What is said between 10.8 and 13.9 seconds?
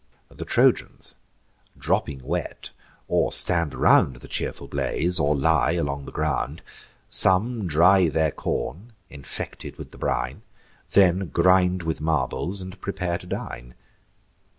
Then grind with marbles, and prepare to dine.